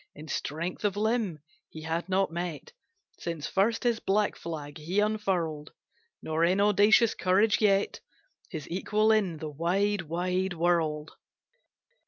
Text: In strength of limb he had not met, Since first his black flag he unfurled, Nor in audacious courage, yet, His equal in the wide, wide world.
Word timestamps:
In 0.15 0.27
strength 0.29 0.83
of 0.83 0.97
limb 0.97 1.41
he 1.69 1.83
had 1.83 2.09
not 2.09 2.31
met, 2.31 2.73
Since 3.19 3.45
first 3.45 3.83
his 3.83 3.99
black 3.99 4.35
flag 4.35 4.79
he 4.79 4.99
unfurled, 4.99 5.73
Nor 6.23 6.43
in 6.43 6.59
audacious 6.59 7.13
courage, 7.13 7.61
yet, 7.61 7.99
His 8.49 8.67
equal 8.71 9.11
in 9.11 9.37
the 9.37 9.49
wide, 9.51 10.01
wide 10.01 10.53
world. 10.53 11.11